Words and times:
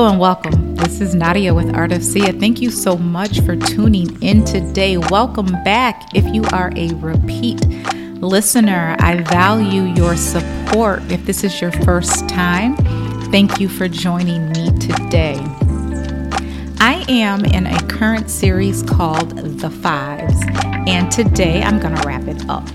Hello 0.00 0.12
and 0.12 0.18
welcome. 0.18 0.76
This 0.76 1.02
is 1.02 1.14
Nadia 1.14 1.52
with 1.52 1.76
Art 1.76 1.92
of 1.92 2.02
Sia. 2.02 2.32
Thank 2.32 2.62
you 2.62 2.70
so 2.70 2.96
much 2.96 3.40
for 3.40 3.54
tuning 3.54 4.22
in 4.22 4.46
today. 4.46 4.96
Welcome 4.96 5.48
back. 5.62 6.14
If 6.14 6.24
you 6.34 6.42
are 6.54 6.72
a 6.74 6.94
repeat 6.94 7.62
listener, 8.22 8.96
I 8.98 9.20
value 9.20 9.82
your 9.82 10.16
support. 10.16 11.02
If 11.12 11.26
this 11.26 11.44
is 11.44 11.60
your 11.60 11.70
first 11.70 12.30
time, 12.30 12.76
thank 13.30 13.60
you 13.60 13.68
for 13.68 13.88
joining 13.88 14.48
me 14.52 14.70
today. 14.78 15.36
I 16.80 17.04
am 17.10 17.44
in 17.44 17.66
a 17.66 17.86
current 17.86 18.30
series 18.30 18.82
called 18.82 19.36
The 19.60 19.68
Fives, 19.68 20.40
and 20.88 21.12
today 21.12 21.62
I'm 21.62 21.78
going 21.78 21.94
to 21.94 22.08
wrap 22.08 22.26
it 22.26 22.48
up. 22.48 22.66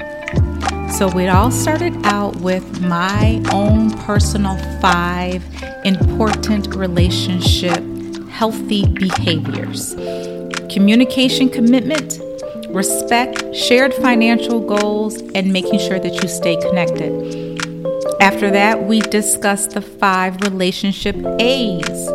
So, 0.97 1.09
it 1.19 1.27
all 1.27 1.51
started 1.51 1.93
out 2.05 2.37
with 2.37 2.79
my 2.79 3.43
own 3.51 3.91
personal 4.05 4.55
five 4.79 5.43
important 5.83 6.73
relationship 6.73 7.83
healthy 8.29 8.85
behaviors. 8.87 9.93
Communication 10.73 11.49
commitment, 11.49 12.21
respect, 12.69 13.53
shared 13.53 13.93
financial 13.93 14.61
goals, 14.61 15.17
and 15.35 15.51
making 15.51 15.79
sure 15.79 15.99
that 15.99 16.23
you 16.23 16.29
stay 16.29 16.55
connected. 16.61 17.11
After 18.21 18.49
that, 18.51 18.85
we 18.85 19.01
discussed 19.01 19.71
the 19.71 19.81
five 19.81 20.39
relationship 20.43 21.17
A's. 21.41 22.07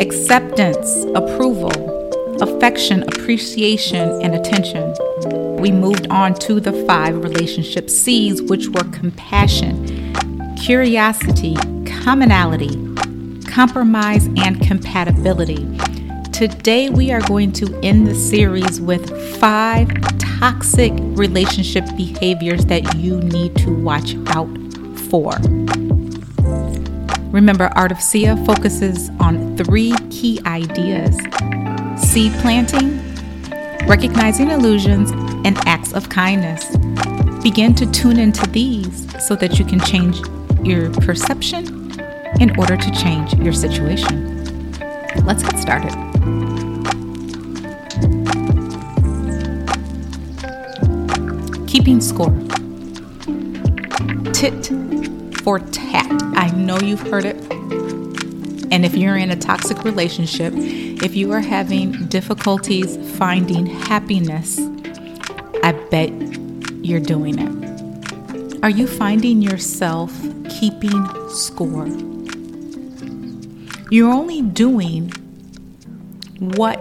Acceptance, 0.00 1.04
approval, 1.14 2.40
affection, 2.40 3.02
appreciation, 3.02 4.08
and 4.22 4.34
attention 4.34 4.94
we 5.60 5.70
moved 5.70 6.06
on 6.08 6.32
to 6.32 6.58
the 6.58 6.72
five 6.86 7.22
relationship 7.22 7.90
C's, 7.90 8.40
which 8.40 8.68
were 8.68 8.84
compassion, 8.92 10.14
curiosity, 10.56 11.54
commonality, 11.84 12.74
compromise, 13.44 14.26
and 14.38 14.58
compatibility. 14.62 15.68
Today, 16.32 16.88
we 16.88 17.12
are 17.12 17.20
going 17.20 17.52
to 17.52 17.78
end 17.82 18.06
the 18.06 18.14
series 18.14 18.80
with 18.80 19.10
five 19.38 19.90
toxic 20.18 20.94
relationship 20.96 21.84
behaviors 21.94 22.64
that 22.66 22.94
you 22.96 23.20
need 23.20 23.54
to 23.56 23.74
watch 23.82 24.14
out 24.28 24.48
for. 25.10 25.32
Remember, 27.30 27.70
Art 27.76 27.92
of 27.92 28.00
Sia 28.00 28.34
focuses 28.46 29.10
on 29.20 29.58
three 29.58 29.94
key 30.08 30.40
ideas 30.46 31.14
seed 31.98 32.32
planting, 32.40 32.98
recognizing 33.86 34.50
illusions, 34.50 35.12
and 35.44 35.56
acts 35.66 35.92
of 35.92 36.08
kindness. 36.08 36.76
Begin 37.42 37.74
to 37.76 37.90
tune 37.90 38.18
into 38.18 38.46
these 38.50 39.06
so 39.26 39.34
that 39.36 39.58
you 39.58 39.64
can 39.64 39.80
change 39.80 40.20
your 40.62 40.90
perception 40.90 41.98
in 42.40 42.58
order 42.58 42.76
to 42.76 42.90
change 42.92 43.34
your 43.34 43.52
situation. 43.52 44.74
Let's 45.24 45.42
get 45.42 45.58
started. 45.58 45.92
Keeping 51.66 52.00
score. 52.00 52.30
Tit 54.32 54.70
for 55.42 55.58
tat. 55.58 56.10
I 56.36 56.50
know 56.54 56.78
you've 56.78 57.00
heard 57.00 57.24
it. 57.24 57.36
And 58.72 58.84
if 58.84 58.94
you're 58.94 59.16
in 59.16 59.30
a 59.30 59.36
toxic 59.36 59.82
relationship, 59.84 60.52
if 60.56 61.16
you 61.16 61.32
are 61.32 61.40
having 61.40 62.06
difficulties 62.06 62.96
finding 63.16 63.66
happiness 63.66 64.60
I 65.62 65.72
bet 65.90 66.10
you're 66.82 67.00
doing 67.00 67.38
it. 67.38 68.60
Are 68.62 68.70
you 68.70 68.86
finding 68.86 69.42
yourself 69.42 70.12
keeping 70.48 71.06
score? 71.28 71.86
You're 73.90 74.12
only 74.12 74.42
doing 74.42 75.12
what 76.38 76.78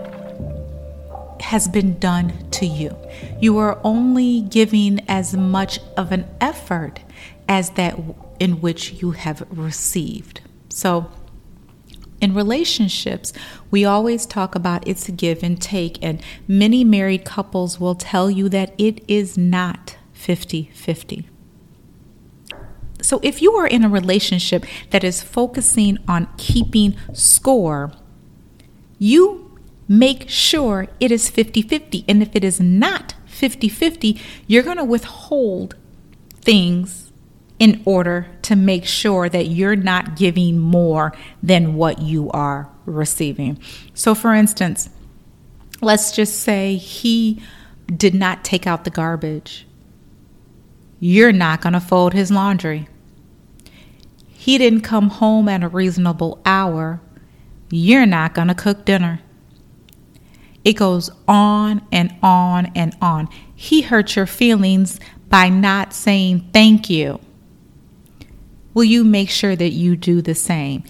has 1.42 1.68
been 1.68 1.98
done 2.00 2.34
to 2.52 2.66
you. 2.66 2.96
You 3.42 3.58
are 3.58 3.80
only 3.84 4.42
giving 4.42 5.00
as 5.08 5.36
much 5.36 5.80
of 5.98 6.12
an 6.12 6.26
effort 6.40 7.00
as 7.48 7.72
that 7.72 8.00
in 8.40 8.62
which 8.62 9.02
you 9.02 9.12
have 9.12 9.46
received. 9.50 10.42
So, 10.70 11.12
in 12.22 12.34
relationships, 12.34 13.34
we 13.72 13.86
always 13.86 14.26
talk 14.26 14.56
about 14.56 14.88
it's 14.88 15.08
a 15.08 15.12
give 15.12 15.44
and 15.44 15.62
take, 15.62 15.98
and 16.04 16.22
many 16.48 16.84
married 16.84 17.26
couples 17.26 17.80
will 17.80 17.96
tell 17.96 18.30
you 18.30 18.50
that 18.50 18.74
it 18.78 19.04
is 19.08 19.38
not 19.38 19.98
50 20.14 20.72
50. 20.74 21.30
So, 23.02 23.20
if 23.24 23.42
you 23.42 23.54
are 23.54 23.68
in 23.68 23.86
a 23.86 23.90
relationship 23.90 24.66
that 24.90 25.04
is 25.04 25.24
focusing 25.24 25.98
on 26.08 26.28
keeping 26.38 26.96
score, 27.14 27.94
you 28.98 29.58
make 29.88 30.30
sure 30.30 30.88
it 31.00 31.12
is 31.12 31.30
50 31.30 31.62
50. 31.62 32.06
And 32.08 32.22
if 32.22 32.36
it 32.36 32.44
is 32.44 32.60
not 32.60 33.16
50 33.26 33.70
50, 33.70 34.22
you're 34.48 34.64
going 34.64 34.78
to 34.78 34.84
withhold 34.84 35.76
things 36.42 37.09
in 37.60 37.82
order 37.86 38.28
to 38.42 38.56
make 38.56 38.86
sure 38.86 39.28
that 39.28 39.48
you're 39.48 39.76
not 39.76 40.16
giving 40.16 40.58
more 40.58 41.14
than 41.44 41.76
what 41.76 42.02
you 42.02 42.30
are 42.32 42.70
receiving. 42.86 43.60
So, 43.94 44.16
for 44.16 44.34
instance, 44.34 44.90
let's 45.82 46.14
just 46.14 46.40
say 46.42 46.76
he 46.78 47.42
did 47.86 48.16
not 48.16 48.46
take 48.46 48.66
out 48.66 48.86
the 48.86 48.90
garbage. 48.90 49.68
You're 51.02 51.34
not 51.34 51.62
going 51.62 51.74
to 51.74 51.80
fold 51.82 52.14
his 52.14 52.32
laundry. 52.32 52.88
He 54.28 54.58
didn't 54.58 54.82
come 54.82 55.10
home 55.10 55.50
at 55.50 55.64
a 55.64 55.68
reasonable 55.68 56.42
hour. 56.46 57.02
You're 57.70 58.06
not 58.06 58.34
going 58.34 58.48
to 58.48 58.56
cook 58.56 58.86
dinner. 58.86 59.20
It 60.64 60.74
goes 60.74 61.10
on 61.28 61.86
and 61.92 62.16
on 62.24 62.72
and 62.76 62.96
on. 63.02 63.28
He 63.54 63.82
hurt 63.82 64.16
your 64.16 64.26
feelings 64.26 65.00
by 65.28 65.50
not 65.50 65.94
saying 65.94 66.50
thank 66.54 66.90
you 66.90 67.20
will 68.80 68.86
you 68.86 69.04
make 69.04 69.30
sure 69.30 69.58
that 69.58 69.72
you 69.72 69.98
do 69.98 70.22
the 70.22 70.34
same? 70.34 70.82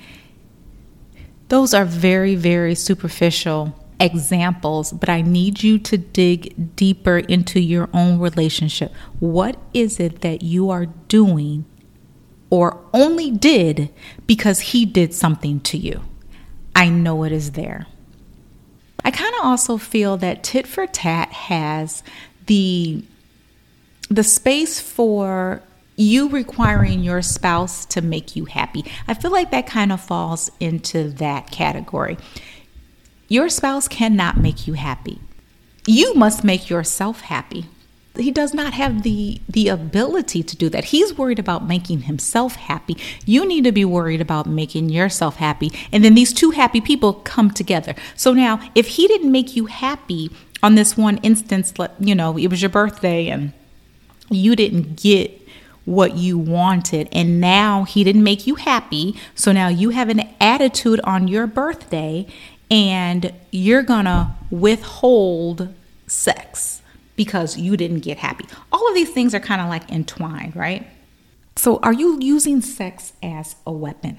Those 1.47 1.73
are 1.73 1.85
very, 1.85 2.35
very 2.35 2.75
superficial 2.75 3.73
examples, 3.99 4.91
but 4.91 5.09
I 5.09 5.23
need 5.23 5.63
you 5.63 5.79
to 5.79 5.97
dig 5.97 6.75
deeper 6.75 7.17
into 7.17 7.59
your 7.59 7.89
own 7.91 8.19
relationship. 8.19 8.93
What 9.19 9.57
is 9.73 9.99
it 9.99 10.21
that 10.21 10.43
you 10.43 10.69
are 10.69 10.85
doing 11.07 11.65
or 12.51 12.79
only 12.93 13.31
did 13.31 13.89
because 14.27 14.59
he 14.59 14.85
did 14.85 15.11
something 15.11 15.59
to 15.61 15.75
you? 15.75 16.01
I 16.75 16.89
know 16.89 17.23
it 17.23 17.31
is 17.31 17.53
there. 17.53 17.87
I 19.03 19.09
kind 19.09 19.33
of 19.33 19.45
also 19.45 19.77
feel 19.77 20.15
that 20.17 20.43
tit 20.43 20.67
for 20.67 20.85
tat 20.85 21.31
has 21.31 22.03
the 22.45 23.03
the 24.11 24.23
space 24.23 24.79
for 24.79 25.63
you 25.99 26.29
requiring 26.29 27.03
your 27.03 27.21
spouse 27.21 27.85
to 27.85 28.01
make 28.01 28.35
you 28.35 28.45
happy. 28.45 28.85
I 29.07 29.13
feel 29.13 29.31
like 29.31 29.51
that 29.51 29.67
kind 29.67 29.91
of 29.91 29.99
falls 29.99 30.49
into 30.59 31.09
that 31.09 31.51
category. 31.51 32.17
Your 33.27 33.49
spouse 33.49 33.87
cannot 33.89 34.37
make 34.37 34.65
you 34.65 34.73
happy. 34.73 35.19
You 35.85 36.13
must 36.13 36.43
make 36.43 36.69
yourself 36.69 37.21
happy. 37.21 37.65
He 38.15 38.31
does 38.31 38.53
not 38.53 38.73
have 38.73 39.03
the 39.03 39.39
the 39.47 39.67
ability 39.67 40.41
to 40.43 40.57
do 40.57 40.69
that. 40.69 40.85
He's 40.85 41.17
worried 41.17 41.37
about 41.37 41.67
making 41.67 42.01
himself 42.01 42.55
happy. 42.55 42.97
You 43.25 43.45
need 43.45 43.65
to 43.65 43.71
be 43.71 43.85
worried 43.85 44.21
about 44.21 44.47
making 44.47 44.89
yourself 44.89 45.35
happy. 45.35 45.71
And 45.91 46.03
then 46.03 46.15
these 46.15 46.33
two 46.33 46.51
happy 46.51 46.81
people 46.81 47.13
come 47.13 47.51
together. 47.51 47.93
So 48.15 48.33
now, 48.33 48.59
if 48.73 48.87
he 48.87 49.07
didn't 49.07 49.31
make 49.31 49.55
you 49.55 49.67
happy 49.67 50.31
on 50.63 50.75
this 50.75 50.97
one 50.97 51.17
instance, 51.17 51.73
you 51.99 52.15
know, 52.15 52.37
it 52.37 52.47
was 52.47 52.61
your 52.61 52.69
birthday 52.69 53.27
and 53.27 53.53
you 54.29 54.55
didn't 54.55 54.95
get 55.01 55.39
what 55.89 56.15
you 56.15 56.37
wanted. 56.37 57.09
And 57.11 57.41
now 57.41 57.83
he 57.83 58.03
didn't 58.03 58.23
make 58.23 58.45
you 58.45 58.55
happy. 58.55 59.15
So 59.33 59.51
now 59.51 59.69
you 59.69 59.89
have 59.89 60.09
an 60.09 60.29
attitude 60.39 60.99
on 61.03 61.27
your 61.27 61.47
birthday 61.47 62.27
and 62.69 63.33
you're 63.51 63.81
going 63.81 64.05
to 64.05 64.29
withhold 64.51 65.73
sex 66.05 66.83
because 67.15 67.57
you 67.57 67.75
didn't 67.75 68.01
get 68.01 68.19
happy. 68.19 68.45
All 68.71 68.87
of 68.87 68.93
these 68.93 69.09
things 69.09 69.33
are 69.33 69.39
kind 69.39 69.61
of 69.61 69.67
like 69.67 69.91
entwined, 69.91 70.55
right? 70.55 70.85
So, 71.55 71.79
are 71.83 71.91
you 71.91 72.17
using 72.21 72.61
sex 72.61 73.11
as 73.21 73.57
a 73.67 73.71
weapon? 73.71 74.17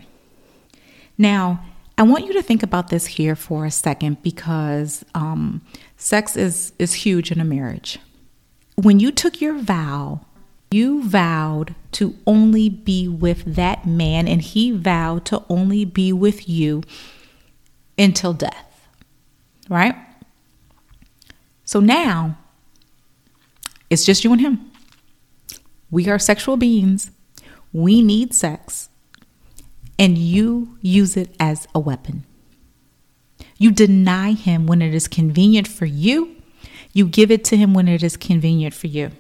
Now, 1.17 1.65
I 1.97 2.03
want 2.03 2.27
you 2.27 2.35
to 2.35 2.43
think 2.43 2.63
about 2.63 2.89
this 2.89 3.07
here 3.07 3.35
for 3.35 3.65
a 3.65 3.71
second 3.71 4.23
because 4.23 5.05
um, 5.15 5.63
sex 5.97 6.37
is, 6.37 6.75
is 6.79 6.93
huge 6.93 7.33
in 7.33 7.41
a 7.41 7.45
marriage. 7.45 7.99
When 8.75 9.01
you 9.01 9.11
took 9.11 9.41
your 9.41 9.57
vow 9.57 10.21
you 10.71 11.03
vowed 11.03 11.75
to 11.93 12.17
only 12.27 12.69
be 12.69 13.09
with 13.09 13.57
that 13.57 13.87
man, 13.87 14.29
and 14.29 14.43
he 14.43 14.71
vowed 14.73 15.25
to 15.27 15.45
only 15.49 15.85
be 15.85 16.13
with 16.13 16.49
you 16.49 16.83
until 17.99 18.33
death. 18.33 18.89
Right? 19.69 19.97
So 21.65 21.81
now 21.81 22.39
it's 23.91 24.05
just 24.05 24.25
you 24.25 24.33
and 24.33 24.41
him. 24.41 24.71
We 25.91 26.09
are 26.09 26.19
sexual 26.19 26.57
beings. 26.57 27.11
We 27.73 28.03
need 28.03 28.35
sex. 28.35 28.89
and 29.99 30.17
you 30.17 30.79
use 30.81 31.17
it 31.17 31.35
as 31.39 31.69
a 31.75 31.79
weapon. 31.79 32.25
You 33.59 33.71
deny 33.71 34.33
him 34.33 34.67
when 34.67 34.81
it 34.81 34.95
is 34.95 35.07
convenient 35.07 35.69
for 35.69 35.85
you, 35.85 36.37
you 36.95 37.07
give 37.07 37.31
it 37.31 37.45
to 37.47 37.57
him 37.57 37.75
when 37.75 37.87
it 37.87 38.03
is 38.03 38.17
convenient 38.17 38.75
for 38.75 38.87
you. 38.87 39.11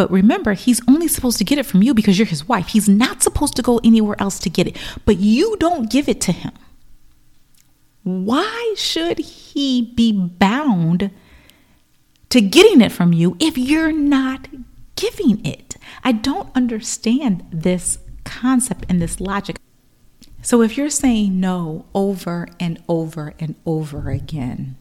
But 0.00 0.10
remember, 0.10 0.54
he's 0.54 0.80
only 0.88 1.08
supposed 1.08 1.36
to 1.36 1.44
get 1.44 1.58
it 1.58 1.66
from 1.66 1.82
you 1.82 1.92
because 1.92 2.18
you're 2.18 2.24
his 2.24 2.48
wife. 2.48 2.68
He's 2.68 2.88
not 2.88 3.22
supposed 3.22 3.54
to 3.56 3.62
go 3.62 3.82
anywhere 3.84 4.16
else 4.18 4.38
to 4.38 4.48
get 4.48 4.66
it, 4.66 4.78
but 5.04 5.18
you 5.18 5.58
don't 5.58 5.90
give 5.90 6.08
it 6.08 6.22
to 6.22 6.32
him. 6.32 6.52
Why 8.02 8.74
should 8.78 9.18
he 9.18 9.92
be 9.94 10.10
bound 10.10 11.10
to 12.30 12.40
getting 12.40 12.80
it 12.80 12.92
from 12.92 13.12
you 13.12 13.36
if 13.40 13.58
you're 13.58 13.92
not 13.92 14.48
giving 14.96 15.44
it? 15.44 15.76
I 16.02 16.12
don't 16.12 16.48
understand 16.56 17.44
this 17.52 17.98
concept 18.24 18.86
and 18.88 19.02
this 19.02 19.20
logic. 19.20 19.58
So 20.40 20.62
if 20.62 20.78
you're 20.78 20.88
saying 20.88 21.38
no 21.38 21.84
over 21.94 22.48
and 22.58 22.82
over 22.88 23.34
and 23.38 23.54
over 23.66 24.08
again, 24.08 24.78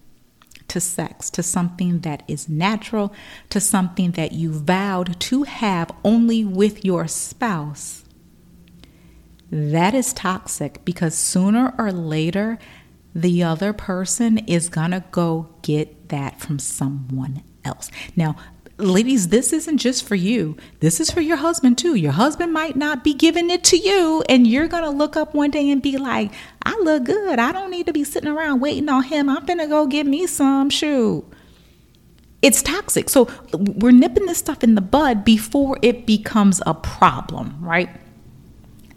to 0.70 0.80
sex, 0.80 1.30
to 1.32 1.44
something 1.44 2.00
that 2.00 2.24
is 2.28 2.50
natural, 2.50 3.14
to 3.50 3.60
something 3.60 4.12
that 4.12 4.32
you 4.32 4.52
vowed 4.54 5.20
to 5.20 5.44
have 5.44 5.92
only 6.04 6.46
with 6.46 6.86
your 6.86 7.08
spouse, 7.08 8.04
that 9.52 9.94
is 9.94 10.14
toxic 10.14 10.84
because 10.86 11.16
sooner 11.16 11.74
or 11.78 11.92
later, 11.92 12.60
the 13.16 13.42
other 13.44 13.74
person 13.74 14.38
is 14.40 14.70
going 14.70 14.92
to 14.92 15.04
go 15.12 15.50
get 15.64 16.10
that 16.10 16.40
from 16.40 16.60
someone 16.60 17.44
else. 17.66 17.90
Now, 18.16 18.36
ladies, 18.80 19.28
this 19.28 19.54
isn't 19.54 19.78
just 19.78 20.08
for 20.08 20.16
you. 20.16 20.58
This 20.80 21.00
is 21.00 21.12
for 21.12 21.22
your 21.22 21.38
husband 21.38 21.78
too. 21.78 21.96
Your 21.96 22.12
husband 22.12 22.54
might 22.54 22.76
not 22.76 23.04
be 23.04 23.14
giving 23.14 23.50
it 23.50 23.64
to 23.66 23.78
you, 23.78 24.24
and 24.30 24.48
you're 24.48 24.68
to 24.84 24.90
look 24.90 25.16
up 25.16 25.34
one 25.34 25.52
day 25.52 25.70
and 25.70 25.82
be 25.82 25.98
like, 25.98 26.32
I 26.66 26.78
look 26.82 27.04
good. 27.06 27.40
I 27.40 27.52
don't 27.52 27.72
need 27.72 27.86
to 27.88 27.94
be 27.94 28.04
sitting 28.04 28.30
around 28.30 28.60
waiting 28.60 28.90
on 28.90 29.04
him. 29.04 29.30
I'm 29.30 29.46
to 29.60 29.68
go 29.68 29.88
get 29.88 30.06
me 30.06 30.28
some. 30.28 30.70
Shoot. 30.70 31.26
It's 32.42 32.62
toxic. 32.62 33.10
So 33.10 33.30
we're 33.54 33.92
nipping 33.92 34.26
this 34.26 34.38
stuff 34.38 34.64
in 34.64 34.76
the 34.76 34.82
bud 34.82 35.26
before 35.26 35.78
it 35.82 36.06
becomes 36.06 36.62
a 36.66 36.74
problem, 36.74 37.58
right? 37.60 37.90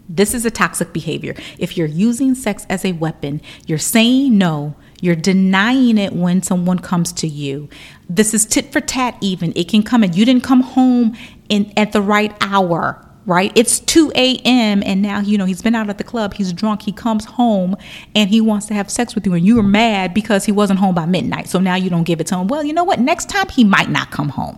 This 0.07 0.33
is 0.33 0.45
a 0.45 0.51
toxic 0.51 0.93
behavior. 0.93 1.35
If 1.57 1.77
you're 1.77 1.87
using 1.87 2.35
sex 2.35 2.65
as 2.69 2.85
a 2.85 2.91
weapon, 2.93 3.41
you're 3.65 3.77
saying 3.77 4.37
no, 4.37 4.75
you're 5.03 5.17
denying 5.17 5.97
it 5.97 6.13
when 6.13 6.41
someone 6.41 6.79
comes 6.79 7.11
to 7.11 7.27
you. 7.27 7.67
This 8.07 8.33
is 8.33 8.45
tit 8.45 8.71
for 8.71 8.79
tat, 8.79 9.17
even. 9.19 9.51
It 9.53 9.67
can 9.67 9.83
come 9.83 10.01
and 10.01 10.15
you 10.15 10.23
didn't 10.23 10.43
come 10.43 10.61
home 10.61 11.17
in 11.49 11.73
at 11.75 11.91
the 11.91 12.01
right 12.01 12.33
hour, 12.39 13.05
right? 13.25 13.51
It's 13.53 13.81
2 13.81 14.13
a.m. 14.15 14.81
and 14.85 15.01
now, 15.01 15.19
you 15.19 15.37
know, 15.37 15.43
he's 15.43 15.61
been 15.61 15.75
out 15.75 15.89
at 15.89 15.97
the 15.97 16.05
club, 16.05 16.35
he's 16.35 16.53
drunk, 16.53 16.83
he 16.83 16.93
comes 16.93 17.25
home 17.25 17.75
and 18.15 18.29
he 18.29 18.39
wants 18.39 18.65
to 18.67 18.73
have 18.75 18.89
sex 18.89 19.13
with 19.13 19.25
you, 19.25 19.33
and 19.33 19.45
you 19.45 19.57
were 19.57 19.61
mad 19.61 20.13
because 20.13 20.45
he 20.45 20.53
wasn't 20.53 20.79
home 20.79 20.95
by 20.95 21.05
midnight. 21.05 21.49
So 21.49 21.59
now 21.59 21.75
you 21.75 21.89
don't 21.89 22.03
give 22.05 22.21
it 22.21 22.27
to 22.27 22.37
him. 22.37 22.47
Well, 22.47 22.63
you 22.63 22.71
know 22.71 22.85
what? 22.85 23.01
Next 23.01 23.27
time 23.27 23.49
he 23.49 23.65
might 23.65 23.89
not 23.89 24.09
come 24.09 24.29
home. 24.29 24.57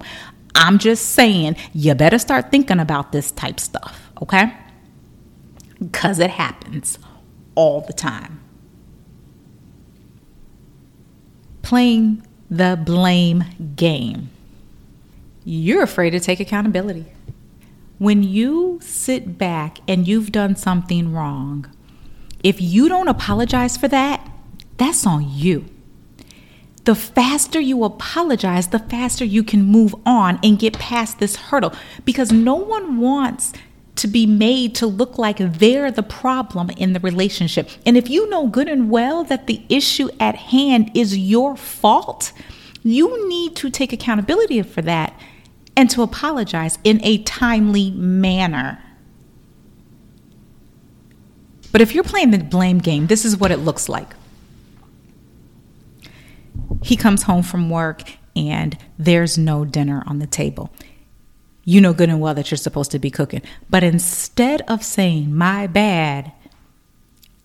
I'm 0.53 0.77
just 0.77 1.13
saying, 1.13 1.56
you 1.74 1.95
better 1.95 2.19
start 2.19 2.51
thinking 2.51 2.80
about 2.80 3.12
this 3.12 3.31
type 3.31 3.59
stuff, 3.59 4.12
okay? 4.21 4.56
Because 5.80 6.19
it 6.19 6.30
happens 6.30 7.00
all 7.56 7.81
the 7.81 7.94
time. 7.94 8.44
Playing 11.65 12.23
the 12.50 12.79
blame 12.85 13.44
game. 13.75 14.29
You're 15.44 15.81
afraid 15.81 16.12
to 16.12 16.19
take 16.19 16.39
accountability. 16.39 17.06
When 17.97 18.21
you 18.21 18.79
sit 18.83 19.39
back 19.39 19.79
and 19.88 20.07
you've 20.07 20.31
done 20.31 20.56
something 20.56 21.12
wrong, 21.12 21.65
if 22.44 22.62
you 22.62 22.88
don't 22.88 23.07
apologize 23.07 23.77
for 23.77 23.88
that, 23.88 24.29
that's 24.77 25.07
on 25.07 25.27
you. 25.27 25.65
The 26.83 26.94
faster 26.94 27.59
you 27.59 27.83
apologize, 27.83 28.67
the 28.67 28.77
faster 28.77 29.25
you 29.25 29.44
can 29.44 29.63
move 29.63 29.95
on 30.06 30.39
and 30.44 30.59
get 30.59 30.77
past 30.77 31.17
this 31.17 31.35
hurdle 31.35 31.73
because 32.06 32.31
no 32.31 32.53
one 32.53 33.00
wants 33.00 33.53
to 34.05 34.11
be 34.11 34.27
made 34.27 34.75
to 34.75 34.85
look 34.85 35.17
like 35.17 35.37
they're 35.39 35.89
the 35.89 36.03
problem 36.03 36.69
in 36.69 36.93
the 36.93 36.99
relationship. 36.99 37.67
And 37.87 37.97
if 37.97 38.07
you 38.07 38.29
know 38.29 38.45
good 38.45 38.67
and 38.67 38.91
well 38.91 39.23
that 39.23 39.47
the 39.47 39.63
issue 39.67 40.09
at 40.19 40.35
hand 40.35 40.91
is 40.93 41.17
your 41.17 41.57
fault, 41.57 42.31
you 42.83 43.27
need 43.27 43.55
to 43.55 43.71
take 43.71 43.91
accountability 43.91 44.61
for 44.61 44.83
that 44.83 45.19
and 45.75 45.89
to 45.89 46.03
apologize 46.03 46.77
in 46.83 47.03
a 47.03 47.23
timely 47.23 47.89
manner. 47.89 48.79
But 51.71 51.81
if 51.81 51.95
you're 51.95 52.03
playing 52.03 52.29
the 52.29 52.37
blame 52.37 52.77
game, 52.77 53.07
this 53.07 53.25
is 53.25 53.35
what 53.35 53.49
it 53.49 53.57
looks 53.57 53.89
like. 53.89 54.13
He 56.83 56.95
comes 56.95 57.23
home 57.23 57.41
from 57.41 57.71
work 57.71 58.03
and 58.35 58.77
there's 58.99 59.35
no 59.35 59.65
dinner 59.65 60.03
on 60.05 60.19
the 60.19 60.27
table 60.27 60.69
you 61.65 61.81
know 61.81 61.94
good 61.94 62.09
and 62.09 62.21
well 62.21 62.35
that 62.35 62.51
you're 62.51 62.57
supposed 62.57 62.91
to 62.91 63.00
be 63.00 63.12
cooking. 63.12 63.41
But 63.69 63.83
instead 63.83 64.62
of 64.69 64.83
saying, 64.83 65.35
my 65.35 65.67
bad, 65.67 66.31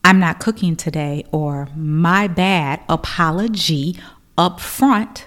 I'm 0.04 0.20
not 0.20 0.38
cooking 0.38 0.76
today, 0.76 1.24
or 1.32 1.68
my 1.74 2.28
bad, 2.28 2.82
apology 2.88 3.98
up 4.38 4.60
front, 4.60 5.26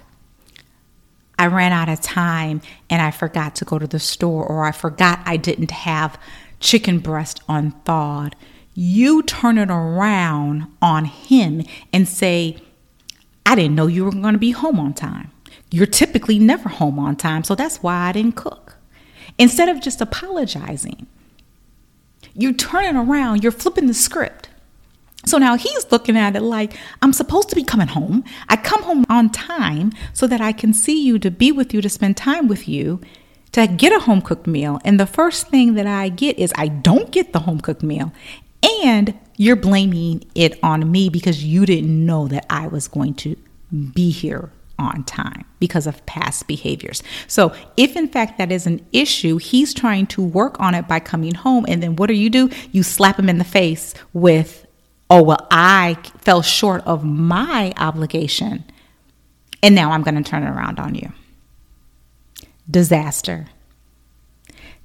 I 1.37 1.47
ran 1.47 1.73
out 1.73 1.89
of 1.89 1.99
time 2.01 2.61
and 2.89 3.01
I 3.01 3.11
forgot 3.11 3.55
to 3.55 3.65
go 3.65 3.79
to 3.79 3.87
the 3.87 3.99
store, 3.99 4.45
or 4.45 4.63
I 4.63 4.71
forgot 4.71 5.19
I 5.25 5.37
didn't 5.37 5.71
have 5.71 6.19
chicken 6.59 6.99
breast 6.99 7.41
unthawed. 7.49 8.35
You 8.75 9.23
turn 9.23 9.57
it 9.57 9.69
around 9.69 10.67
on 10.81 11.05
him 11.05 11.63
and 11.91 12.07
say, 12.07 12.57
I 13.45 13.55
didn't 13.55 13.75
know 13.75 13.87
you 13.87 14.05
were 14.05 14.11
going 14.11 14.33
to 14.33 14.39
be 14.39 14.51
home 14.51 14.79
on 14.79 14.93
time. 14.93 15.31
You're 15.69 15.85
typically 15.85 16.39
never 16.39 16.69
home 16.69 16.97
on 16.99 17.15
time, 17.15 17.43
so 17.43 17.55
that's 17.55 17.83
why 17.83 18.09
I 18.09 18.11
didn't 18.11 18.35
cook. 18.35 18.62
Instead 19.37 19.69
of 19.69 19.81
just 19.81 20.01
apologizing, 20.01 21.07
you're 22.35 22.53
turning 22.53 22.95
around, 22.95 23.43
you're 23.43 23.51
flipping 23.51 23.87
the 23.87 23.93
script. 23.93 24.49
So 25.25 25.37
now 25.37 25.55
he's 25.55 25.91
looking 25.91 26.17
at 26.17 26.35
it 26.35 26.41
like, 26.41 26.77
I'm 27.01 27.13
supposed 27.13 27.49
to 27.49 27.55
be 27.55 27.63
coming 27.63 27.87
home. 27.87 28.23
I 28.49 28.57
come 28.57 28.83
home 28.83 29.05
on 29.09 29.29
time 29.29 29.93
so 30.11 30.27
that 30.27 30.41
I 30.41 30.51
can 30.51 30.73
see 30.73 31.05
you, 31.05 31.17
to 31.19 31.31
be 31.31 31.51
with 31.51 31.73
you, 31.73 31.81
to 31.81 31.89
spend 31.89 32.17
time 32.17 32.47
with 32.47 32.67
you, 32.67 32.99
to 33.53 33.67
get 33.67 33.93
a 33.93 33.99
home 33.99 34.21
cooked 34.21 34.47
meal. 34.47 34.81
And 34.83 34.99
the 34.99 35.05
first 35.05 35.47
thing 35.47 35.75
that 35.75 35.87
I 35.87 36.09
get 36.09 36.37
is 36.37 36.51
I 36.55 36.67
don't 36.67 37.11
get 37.11 37.31
the 37.31 37.39
home 37.39 37.61
cooked 37.61 37.83
meal. 37.83 38.11
And 38.81 39.17
you're 39.37 39.55
blaming 39.55 40.25
it 40.35 40.59
on 40.61 40.91
me 40.91 41.09
because 41.09 41.43
you 41.43 41.65
didn't 41.65 42.05
know 42.05 42.27
that 42.27 42.45
I 42.49 42.67
was 42.67 42.87
going 42.87 43.13
to 43.15 43.37
be 43.93 44.11
here 44.11 44.51
on 44.79 45.03
time 45.03 45.45
because 45.59 45.87
of 45.87 46.05
past 46.05 46.47
behaviors. 46.47 47.03
So, 47.27 47.53
if 47.77 47.95
in 47.95 48.07
fact 48.07 48.37
that 48.37 48.51
is 48.51 48.65
an 48.65 48.85
issue, 48.91 49.37
he's 49.37 49.73
trying 49.73 50.07
to 50.07 50.21
work 50.21 50.59
on 50.59 50.75
it 50.75 50.87
by 50.87 50.99
coming 50.99 51.35
home. 51.35 51.65
And 51.67 51.81
then 51.81 51.95
what 51.95 52.07
do 52.07 52.13
you 52.13 52.29
do? 52.29 52.49
You 52.71 52.83
slap 52.83 53.19
him 53.19 53.29
in 53.29 53.37
the 53.37 53.43
face 53.43 53.93
with, 54.13 54.65
oh, 55.09 55.23
well, 55.23 55.47
I 55.51 55.97
fell 56.19 56.41
short 56.41 56.83
of 56.85 57.03
my 57.03 57.73
obligation. 57.77 58.65
And 59.61 59.75
now 59.75 59.91
I'm 59.91 60.03
going 60.03 60.21
to 60.21 60.29
turn 60.29 60.43
it 60.43 60.49
around 60.49 60.79
on 60.79 60.95
you. 60.95 61.13
Disaster. 62.69 63.47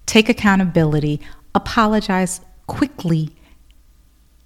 Take 0.06 0.28
accountability, 0.28 1.20
apologize 1.54 2.40
quickly. 2.66 3.30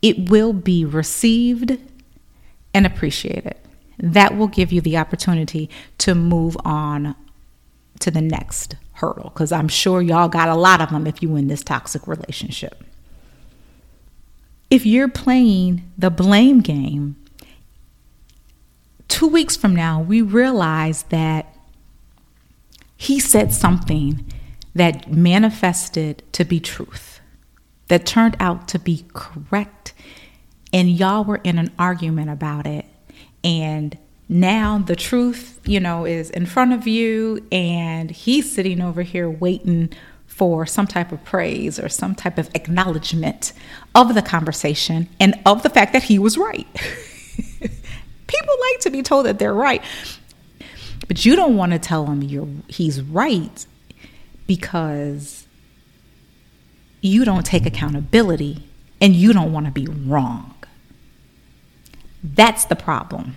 It 0.01 0.31
will 0.31 0.53
be 0.53 0.85
received 0.85 1.79
and 2.75 2.87
appreciated 2.87 3.57
that 4.03 4.37
will 4.37 4.49
give 4.49 4.73
you 4.73 4.81
the 4.81 4.99
opportunity 4.99 5.71
to 5.99 6.15
move 6.15 6.57
on 6.65 7.15
to 8.01 8.11
the 8.11 8.21
next 8.21 8.75
hurdle 8.95 9.31
because 9.33 9.53
I'm 9.53 9.69
sure 9.69 10.03
y'all 10.03 10.29
got 10.29 10.49
a 10.49 10.57
lot 10.57 10.81
of 10.81 10.91
them 10.91 11.07
if 11.07 11.23
you 11.23 11.37
in 11.37 11.47
this 11.47 11.63
toxic 11.63 12.09
relationship. 12.09 12.83
If 14.71 14.85
you're 14.85 15.09
playing 15.09 15.89
the 15.97 16.11
blame 16.11 16.61
game, 16.61 17.17
two 19.07 19.29
weeks 19.29 19.57
from 19.57 19.77
now, 19.77 20.01
we 20.01 20.21
realize 20.21 21.05
that 21.05 21.55
he 22.97 23.21
said 23.21 23.53
something 23.53 24.27
that 24.75 25.13
manifested 25.13 26.23
to 26.33 26.45
be 26.45 26.59
truth, 26.59 27.21
that 27.89 28.07
turned 28.07 28.37
out 28.41 28.67
to 28.69 28.79
be 28.79 29.05
correct, 29.13 29.93
and 30.73 30.91
y'all 30.91 31.23
were 31.23 31.41
in 31.45 31.59
an 31.59 31.71
argument 31.79 32.31
about 32.31 32.67
it 32.67 32.87
and 33.45 33.97
now 34.29 34.79
the 34.79 34.97
truth, 34.97 35.61
you 35.65 35.81
know, 35.81 36.05
is 36.07 36.31
in 36.31 36.47
front 36.47 36.73
of 36.73 36.87
you, 36.87 37.47
and 37.53 38.11
he's 38.11 38.51
sitting 38.51 38.81
over 38.81 39.03
here 39.03 39.29
waiting 39.29 39.91
for 40.27 40.65
some 40.65 40.87
type 40.87 41.13
of 41.13 41.23
praise 41.25 41.79
or 41.79 41.89
some 41.89 42.15
type 42.15 42.39
of 42.39 42.49
acknowledgement 42.55 43.53
of 43.95 44.15
the 44.15 44.23
conversation 44.23 45.09
and 45.21 45.39
of 45.45 45.63
the 45.63 45.69
fact 45.69 45.93
that 45.93 46.05
he 46.05 46.19
was 46.19 46.39
right. 46.39 46.67
People 46.75 48.55
like 48.61 48.81
to 48.81 48.91
be 48.91 49.03
told 49.03 49.27
that 49.27 49.39
they're 49.39 49.53
right, 49.53 49.83
but 51.07 51.25
you 51.27 51.37
don't 51.37 51.57
want 51.57 51.73
to 51.73 51.79
tell 51.79 52.07
him 52.07 52.23
you're 52.23 52.49
he's 52.69 53.03
right 53.03 53.67
because 54.47 55.47
you 57.03 57.25
don't 57.25 57.45
take 57.45 57.67
accountability 57.67 58.63
and 59.01 59.15
you 59.15 59.33
don't 59.35 59.53
want 59.53 59.67
to 59.67 59.73
be 59.73 59.87
wrong. 59.87 60.55
That's 62.23 62.65
the 62.65 62.77
problem. 62.77 63.37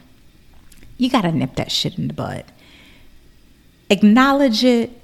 You 0.97 1.09
got 1.09 1.21
to 1.21 1.31
nip 1.31 1.55
that 1.55 1.71
shit 1.71 1.97
in 1.97 2.07
the 2.07 2.13
bud. 2.13 2.45
Acknowledge 3.89 4.63
it 4.63 5.01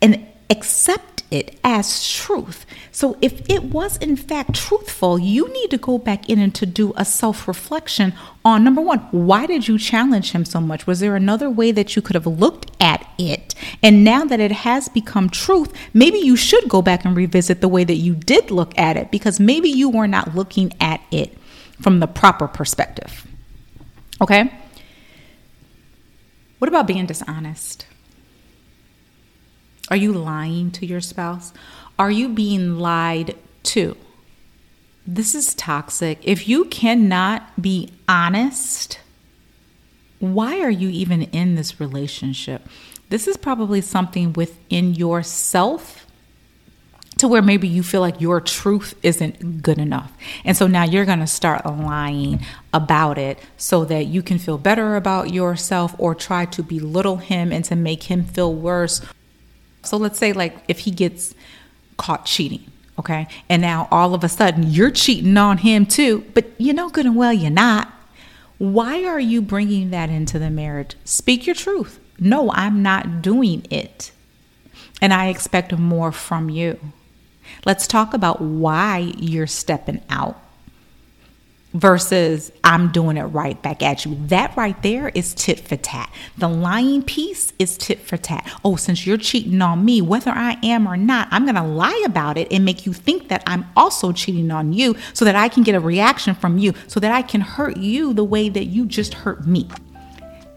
and 0.00 0.26
accept 0.48 1.22
it 1.30 1.58
as 1.62 2.08
truth. 2.08 2.66
So 2.90 3.16
if 3.22 3.48
it 3.48 3.64
was 3.64 3.96
in 3.98 4.16
fact 4.16 4.54
truthful, 4.54 5.18
you 5.18 5.52
need 5.52 5.70
to 5.70 5.78
go 5.78 5.98
back 5.98 6.28
in 6.28 6.38
and 6.38 6.54
to 6.56 6.66
do 6.66 6.92
a 6.96 7.04
self-reflection 7.04 8.14
on 8.44 8.64
number 8.64 8.80
1, 8.80 8.98
why 9.12 9.46
did 9.46 9.68
you 9.68 9.78
challenge 9.78 10.32
him 10.32 10.44
so 10.44 10.60
much? 10.60 10.86
Was 10.86 11.00
there 11.00 11.14
another 11.14 11.48
way 11.48 11.70
that 11.72 11.94
you 11.94 12.02
could 12.02 12.14
have 12.14 12.26
looked 12.26 12.70
at 12.80 13.08
it? 13.18 13.54
And 13.82 14.02
now 14.02 14.24
that 14.24 14.40
it 14.40 14.52
has 14.52 14.88
become 14.88 15.30
truth, 15.30 15.72
maybe 15.94 16.18
you 16.18 16.36
should 16.36 16.68
go 16.68 16.82
back 16.82 17.04
and 17.04 17.16
revisit 17.16 17.60
the 17.60 17.68
way 17.68 17.84
that 17.84 17.94
you 17.94 18.14
did 18.14 18.50
look 18.50 18.76
at 18.78 18.96
it 18.96 19.10
because 19.10 19.38
maybe 19.38 19.68
you 19.68 19.88
were 19.88 20.08
not 20.08 20.34
looking 20.34 20.72
at 20.80 21.00
it 21.10 21.36
from 21.80 22.00
the 22.00 22.06
proper 22.06 22.46
perspective. 22.46 23.26
Okay? 24.20 24.52
What 26.58 26.68
about 26.68 26.86
being 26.86 27.06
dishonest? 27.06 27.86
Are 29.90 29.96
you 29.96 30.12
lying 30.12 30.70
to 30.72 30.86
your 30.86 31.00
spouse? 31.00 31.52
Are 31.98 32.10
you 32.10 32.28
being 32.28 32.78
lied 32.78 33.36
to? 33.64 33.96
This 35.06 35.34
is 35.34 35.54
toxic. 35.54 36.18
If 36.22 36.46
you 36.46 36.66
cannot 36.66 37.60
be 37.60 37.90
honest, 38.08 39.00
why 40.20 40.60
are 40.60 40.70
you 40.70 40.88
even 40.90 41.22
in 41.22 41.54
this 41.56 41.80
relationship? 41.80 42.68
This 43.08 43.26
is 43.26 43.36
probably 43.36 43.80
something 43.80 44.34
within 44.34 44.94
yourself 44.94 46.06
to 47.20 47.28
where 47.28 47.42
maybe 47.42 47.68
you 47.68 47.82
feel 47.82 48.00
like 48.00 48.20
your 48.20 48.40
truth 48.40 48.94
isn't 49.02 49.62
good 49.62 49.78
enough. 49.78 50.12
And 50.44 50.56
so 50.56 50.66
now 50.66 50.84
you're 50.84 51.06
going 51.06 51.20
to 51.20 51.26
start 51.26 51.64
lying 51.64 52.44
about 52.74 53.16
it 53.16 53.38
so 53.56 53.84
that 53.86 54.06
you 54.06 54.22
can 54.22 54.38
feel 54.38 54.58
better 54.58 54.96
about 54.96 55.32
yourself 55.32 55.94
or 55.98 56.14
try 56.14 56.44
to 56.46 56.62
belittle 56.62 57.16
him 57.16 57.52
and 57.52 57.64
to 57.66 57.76
make 57.76 58.04
him 58.04 58.24
feel 58.24 58.54
worse 58.54 59.00
so 59.82 59.96
let's 59.96 60.18
say, 60.18 60.32
like, 60.32 60.56
if 60.68 60.80
he 60.80 60.90
gets 60.90 61.34
caught 61.96 62.26
cheating, 62.26 62.70
okay, 62.98 63.28
and 63.48 63.62
now 63.62 63.88
all 63.90 64.14
of 64.14 64.24
a 64.24 64.28
sudden 64.28 64.64
you're 64.70 64.90
cheating 64.90 65.36
on 65.36 65.58
him 65.58 65.86
too, 65.86 66.24
but 66.34 66.46
you 66.58 66.72
know 66.72 66.90
good 66.90 67.06
and 67.06 67.16
well 67.16 67.32
you're 67.32 67.50
not. 67.50 67.92
Why 68.58 69.04
are 69.04 69.20
you 69.20 69.40
bringing 69.40 69.90
that 69.90 70.10
into 70.10 70.38
the 70.38 70.50
marriage? 70.50 70.96
Speak 71.04 71.46
your 71.46 71.54
truth. 71.54 71.98
No, 72.18 72.50
I'm 72.52 72.82
not 72.82 73.22
doing 73.22 73.66
it. 73.70 74.12
And 75.00 75.14
I 75.14 75.28
expect 75.28 75.76
more 75.78 76.12
from 76.12 76.50
you. 76.50 76.78
Let's 77.64 77.86
talk 77.86 78.14
about 78.14 78.40
why 78.40 79.12
you're 79.18 79.46
stepping 79.46 80.02
out 80.08 80.40
versus 81.72 82.50
I'm 82.64 82.90
doing 82.90 83.16
it 83.16 83.22
right 83.22 83.60
back 83.62 83.82
at 83.82 84.04
you. 84.04 84.16
That 84.26 84.56
right 84.56 84.80
there 84.82 85.10
is 85.10 85.34
tit 85.34 85.60
for 85.60 85.76
tat. 85.76 86.12
The 86.36 86.48
lying 86.48 87.02
piece 87.02 87.52
is 87.58 87.76
tit 87.76 88.00
for 88.00 88.16
tat. 88.16 88.50
Oh, 88.64 88.76
since 88.76 89.06
you're 89.06 89.16
cheating 89.16 89.62
on 89.62 89.84
me, 89.84 90.02
whether 90.02 90.32
I 90.32 90.58
am 90.62 90.88
or 90.88 90.96
not, 90.96 91.28
I'm 91.30 91.44
going 91.44 91.54
to 91.54 91.62
lie 91.62 92.02
about 92.04 92.36
it 92.36 92.48
and 92.50 92.64
make 92.64 92.86
you 92.86 92.92
think 92.92 93.28
that 93.28 93.42
I'm 93.46 93.66
also 93.76 94.10
cheating 94.12 94.50
on 94.50 94.72
you 94.72 94.96
so 95.12 95.24
that 95.24 95.36
I 95.36 95.48
can 95.48 95.62
get 95.62 95.74
a 95.74 95.80
reaction 95.80 96.34
from 96.34 96.58
you, 96.58 96.74
so 96.88 96.98
that 97.00 97.12
I 97.12 97.22
can 97.22 97.40
hurt 97.40 97.76
you 97.76 98.12
the 98.14 98.24
way 98.24 98.48
that 98.48 98.64
you 98.64 98.86
just 98.86 99.14
hurt 99.14 99.46
me. 99.46 99.68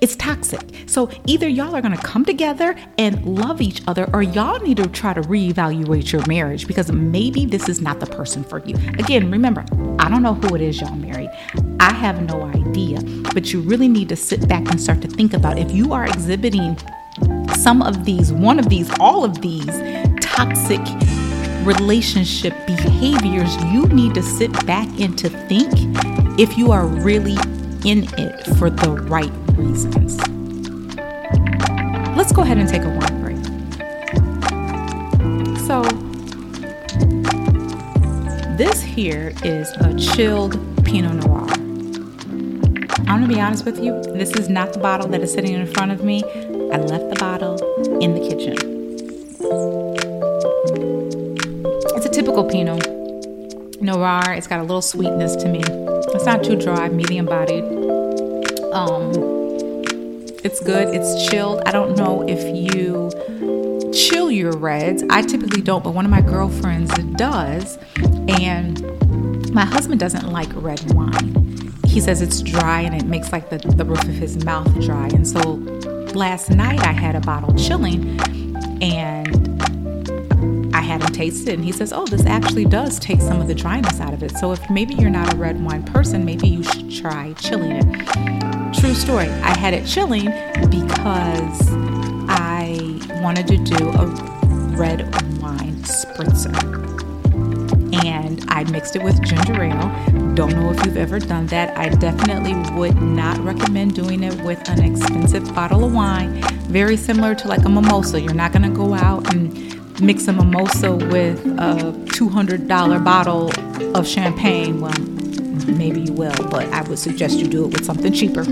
It's 0.03 0.17
toxic. 0.17 0.60
So 0.86 1.10
either 1.27 1.48
y'all 1.48 1.74
are 1.74 1.81
going 1.81 1.95
to 1.95 2.03
come 2.03 2.25
together 2.25 2.75
and 2.98 3.25
love 3.25 3.62
each 3.62 3.81
other, 3.88 4.10
or 4.12 4.22
y'all 4.22 4.60
need 4.60 4.75
to 4.75 4.88
try 4.88 5.13
to 5.13 5.22
reevaluate 5.22 6.12
your 6.12 6.27
marriage 6.27 6.67
because 6.67 6.91
maybe 6.91 7.45
this 7.45 7.69
is 7.69 7.79
not 7.79 8.01
the 8.01 8.05
person 8.07 8.43
for 8.43 8.60
you. 8.65 8.75
Again, 9.00 9.31
remember, 9.31 9.63
I 10.00 10.10
don't 10.10 10.22
know 10.22 10.33
who 10.33 10.55
it 10.55 10.62
is 10.62 10.81
y'all 10.81 10.93
married. 10.93 11.29
I 11.79 11.93
have 11.93 12.22
no 12.22 12.41
idea. 12.41 13.00
But 13.33 13.53
you 13.53 13.62
really 13.62 13.88
need 13.88 14.10
to 14.10 14.17
sit 14.17 14.45
back 14.45 14.69
and 14.69 14.81
start 14.81 15.01
to 15.03 15.07
think 15.07 15.33
about 15.33 15.57
if 15.57 15.72
you 15.72 15.93
are 15.93 16.05
exhibiting 16.05 16.77
some 17.55 17.81
of 17.81 18.03
these, 18.03 18.33
one 18.33 18.60
of 18.60 18.67
these, 18.67 18.91
all 19.00 19.24
of 19.24 19.39
these 19.39 19.72
toxic 20.19 20.81
relationship 21.65 22.53
behaviors, 22.67 23.55
you 23.72 23.88
need 23.88 24.15
to 24.15 24.22
sit 24.22 24.51
back 24.65 24.89
and 25.00 25.17
to 25.17 25.29
think 25.29 25.72
if 26.38 26.57
you 26.57 26.74
are 26.74 26.88
really 26.88 27.38
in 27.86 28.03
it 28.17 28.45
for 28.57 28.69
the 28.69 28.91
right 29.10 29.31
reasons. 29.57 30.17
Let's 32.15 32.31
go 32.31 32.41
ahead 32.41 32.57
and 32.57 32.69
take 32.69 32.83
a 32.83 32.89
wine 32.89 33.22
break. 33.22 33.38
So, 35.65 35.81
this 38.57 38.81
here 38.81 39.33
is 39.43 39.72
a 39.79 39.98
chilled 39.98 40.57
Pinot 40.86 41.25
Noir. 41.25 41.48
I'm 43.07 43.19
gonna 43.19 43.27
be 43.27 43.39
honest 43.39 43.65
with 43.65 43.83
you, 43.83 44.01
this 44.03 44.31
is 44.36 44.50
not 44.50 44.74
the 44.74 44.79
bottle 44.79 45.07
that 45.10 45.22
is 45.22 45.33
sitting 45.33 45.53
in 45.53 45.65
front 45.67 45.91
of 45.91 46.03
me. 46.03 46.24
I 46.24 46.77
left 46.77 47.10
the 47.10 47.17
bottle 47.19 47.55
in 48.00 48.13
the 48.13 48.19
kitchen. 48.19 48.57
It's 51.95 52.05
a 52.05 52.10
typical 52.10 52.43
Pinot 52.43 53.81
Noir. 53.81 54.33
It's 54.33 54.48
got 54.48 54.60
a 54.60 54.63
little 54.63 54.81
sweetness 54.81 55.36
to 55.38 55.50
me. 55.50 55.62
It's 55.63 56.25
not 56.25 56.43
too 56.43 56.55
dry, 56.55 56.89
medium 56.89 57.25
bodied. 57.25 57.63
Um, 58.74 59.33
it's 60.43 60.59
good. 60.59 60.93
It's 60.93 61.29
chilled. 61.29 61.62
I 61.65 61.71
don't 61.71 61.97
know 61.97 62.27
if 62.27 62.43
you 62.55 63.09
chill 63.93 64.29
your 64.29 64.51
reds. 64.51 65.03
I 65.09 65.21
typically 65.21 65.62
don't, 65.62 65.83
but 65.83 65.91
one 65.91 66.05
of 66.05 66.12
my 66.12 66.21
girlfriends 66.21 66.91
does. 67.15 67.77
And 68.27 69.53
my 69.53 69.65
husband 69.65 70.00
doesn't 70.00 70.29
like 70.29 70.50
red 70.55 70.81
wine. 70.93 71.71
He 71.85 72.01
says 72.01 72.21
it's 72.21 72.41
dry 72.41 72.81
and 72.81 72.95
it 72.95 73.05
makes 73.05 73.31
like 73.31 73.50
the, 73.50 73.57
the 73.57 73.85
roof 73.85 74.03
of 74.03 74.15
his 74.15 74.43
mouth 74.43 74.67
dry. 74.81 75.07
And 75.07 75.27
so 75.27 75.41
last 76.13 76.50
night 76.50 76.81
I 76.81 76.91
had 76.91 77.15
a 77.15 77.21
bottle 77.21 77.53
chilling 77.55 78.19
and 78.81 80.73
I 80.75 80.81
had 80.81 81.01
him 81.01 81.13
taste 81.13 81.47
it 81.47 81.53
and 81.53 81.63
he 81.63 81.71
says, 81.71 81.93
Oh, 81.93 82.05
this 82.05 82.25
actually 82.25 82.65
does 82.65 83.00
take 83.00 83.21
some 83.21 83.39
of 83.39 83.47
the 83.47 83.55
dryness 83.55 84.01
out 84.01 84.13
of 84.13 84.23
it. 84.23 84.35
So 84.38 84.51
if 84.51 84.69
maybe 84.69 84.95
you're 84.95 85.09
not 85.09 85.33
a 85.33 85.38
red 85.38 85.63
wine 85.63 85.83
person, 85.83 86.25
maybe 86.25 86.47
you 86.47 86.63
should 86.63 86.91
try 86.91 87.33
chilling 87.33 87.71
it. 87.71 88.52
True 88.80 88.94
story. 88.94 89.27
I 89.27 89.58
had 89.58 89.74
it 89.74 89.86
chilling 89.86 90.25
because 90.70 91.72
I 92.30 93.00
wanted 93.22 93.48
to 93.48 93.58
do 93.58 93.89
a 93.89 94.08
red 94.75 95.03
wine 95.42 95.75
spritzer. 95.84 96.53
And 98.03 98.44
I 98.50 98.63
mixed 98.65 98.96
it 98.96 99.03
with 99.03 99.22
ginger 99.22 99.63
ale. 99.63 99.89
Don't 100.34 100.51
know 100.51 100.72
if 100.72 100.86
you've 100.86 100.98
ever 100.98 101.20
done 101.20 101.48
that. 101.48 101.77
I 101.77 101.89
definitely 101.89 102.56
would 102.75 103.01
not 103.01 103.38
recommend 103.39 103.94
doing 103.94 104.24
it 104.24 104.42
with 104.44 104.68
an 104.70 104.84
expensive 104.84 105.53
bottle 105.53 105.86
of 105.86 105.94
wine. 105.94 106.42
Very 106.68 106.98
similar 106.98 107.36
to 107.36 107.48
like 107.48 107.63
a 107.65 107.70
mimosa. 107.70 108.20
You're 108.20 108.34
not 108.34 108.51
going 108.51 108.63
to 108.63 108.70
go 108.70 108.96
out 108.96 109.34
and 109.34 110.01
mix 110.01 110.27
a 110.27 110.34
mimosa 110.34 110.92
with 110.94 111.46
a 111.46 111.94
$200 112.08 113.03
bottle 113.03 113.51
of 113.96 114.08
champagne. 114.08 114.82
Well, 114.82 114.94
maybe 115.67 116.01
you 116.01 116.13
will, 116.13 116.36
but 116.50 116.67
I 116.74 116.82
would 116.84 117.00
suggest 117.00 117.38
you 117.38 117.48
do 117.48 117.65
it 117.65 117.74
with 117.74 117.86
something 117.86 118.13
cheaper. 118.13 118.46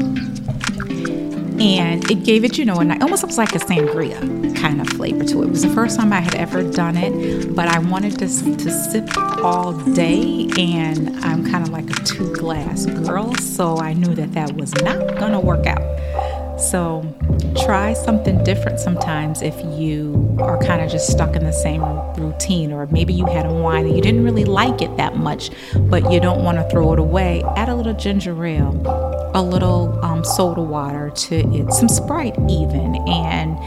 And 1.59 2.09
it 2.09 2.23
gave 2.23 2.43
it, 2.43 2.57
you 2.57 2.65
know, 2.65 2.79
and 2.79 2.91
it 2.91 3.03
almost 3.03 3.21
looks 3.21 3.37
like 3.37 3.53
a 3.53 3.59
sangria 3.59 4.19
kind 4.57 4.81
of 4.81 4.87
flavor 4.89 5.23
to 5.25 5.43
it. 5.43 5.45
It 5.45 5.49
was 5.51 5.61
the 5.61 5.69
first 5.69 5.99
time 5.99 6.11
I 6.11 6.19
had 6.19 6.33
ever 6.33 6.63
done 6.63 6.97
it, 6.97 7.55
but 7.55 7.67
I 7.67 7.77
wanted 7.79 8.17
to, 8.19 8.27
to 8.27 8.71
sip 8.71 9.15
all 9.43 9.73
day, 9.93 10.49
and 10.57 11.15
I'm 11.23 11.49
kind 11.51 11.63
of 11.63 11.69
like 11.69 11.89
a 11.89 11.93
two 12.03 12.33
glass 12.33 12.87
girl, 12.87 13.35
so 13.35 13.77
I 13.77 13.93
knew 13.93 14.15
that 14.15 14.33
that 14.33 14.55
was 14.55 14.73
not 14.81 15.19
gonna 15.19 15.39
work 15.39 15.67
out. 15.67 15.81
So 16.61 17.03
try 17.65 17.93
something 17.93 18.43
different 18.43 18.79
sometimes 18.79 19.41
if 19.41 19.55
you 19.77 20.37
are 20.39 20.57
kind 20.59 20.81
of 20.81 20.91
just 20.91 21.11
stuck 21.11 21.35
in 21.35 21.43
the 21.43 21.51
same 21.51 21.81
routine, 22.15 22.71
or 22.71 22.85
maybe 22.87 23.13
you 23.13 23.25
had 23.25 23.45
a 23.45 23.53
wine 23.53 23.85
and 23.85 23.95
you 23.95 24.01
didn't 24.01 24.23
really 24.23 24.45
like 24.45 24.81
it 24.81 24.95
that 24.97 25.17
much, 25.17 25.49
but 25.75 26.11
you 26.11 26.19
don't 26.19 26.43
want 26.43 26.57
to 26.57 26.69
throw 26.69 26.93
it 26.93 26.99
away. 26.99 27.43
Add 27.55 27.69
a 27.69 27.75
little 27.75 27.93
ginger 27.93 28.45
ale, 28.45 28.79
a 29.33 29.41
little 29.41 29.99
um, 30.05 30.23
soda 30.23 30.61
water 30.61 31.09
to 31.09 31.35
it, 31.35 31.73
some 31.73 31.89
Sprite 31.89 32.37
even, 32.47 32.95
and 33.07 33.57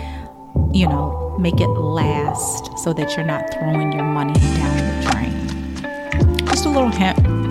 you 0.74 0.88
know, 0.88 1.36
make 1.38 1.60
it 1.60 1.68
last 1.68 2.78
so 2.78 2.92
that 2.92 3.16
you're 3.16 3.26
not 3.26 3.52
throwing 3.52 3.92
your 3.92 4.04
money 4.04 4.34
down 4.34 4.76
the 4.76 5.10
drain. 5.10 6.46
Just 6.46 6.64
a 6.64 6.68
little 6.68 6.90
hint. 6.90 7.43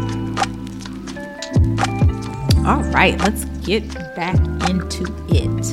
All 2.66 2.82
right, 2.92 3.20
let's 3.20 3.44
get 3.66 3.94
back 4.16 4.38
into 4.70 5.04
it. 5.28 5.66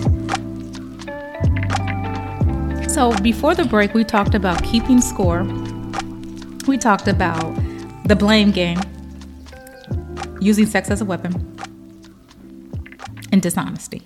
So, 2.90 3.16
before 3.22 3.54
the 3.54 3.64
break, 3.64 3.94
we 3.94 4.02
talked 4.02 4.34
about 4.34 4.64
keeping 4.64 5.00
score, 5.00 5.44
we 6.66 6.76
talked 6.76 7.06
about 7.06 7.54
the 8.06 8.16
blame 8.16 8.50
game, 8.50 8.80
using 10.40 10.66
sex 10.66 10.90
as 10.90 11.00
a 11.00 11.04
weapon, 11.04 11.32
and 13.30 13.40
dishonesty. 13.40 14.02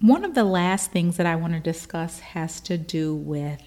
One 0.00 0.24
of 0.24 0.34
the 0.34 0.44
last 0.44 0.92
things 0.92 1.16
that 1.16 1.26
I 1.26 1.34
want 1.34 1.54
to 1.54 1.60
discuss 1.60 2.20
has 2.20 2.60
to 2.60 2.78
do 2.78 3.16
with 3.16 3.60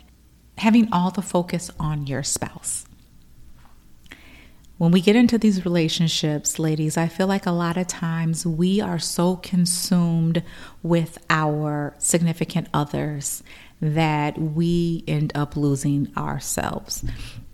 having 0.58 0.88
all 0.94 1.12
the 1.12 1.22
focus 1.22 1.72
on 1.78 2.08
your 2.08 2.24
spouse. 2.24 2.86
When 4.80 4.92
we 4.92 5.02
get 5.02 5.18
into 5.18 5.38
these 5.38 5.66
relationships, 5.66 6.58
ladies, 6.58 6.96
I 6.96 7.10
feel 7.10 7.28
like 7.28 7.46
a 7.46 7.52
lot 7.52 7.76
of 7.76 7.86
times 7.88 8.46
we 8.46 8.80
are 8.80 8.98
so 8.98 9.36
consumed 9.36 10.42
with 10.82 11.18
our 11.30 11.94
significant 12.00 12.70
others 12.74 13.44
that 13.82 14.38
we 14.38 15.04
end 15.06 15.34
up 15.36 15.58
losing 15.58 16.10
ourselves. 16.16 17.04